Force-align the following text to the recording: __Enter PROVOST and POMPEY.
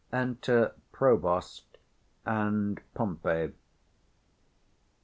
__Enter 0.35 0.73
PROVOST 0.93 1.77
and 2.25 2.81
POMPEY. 2.95 3.53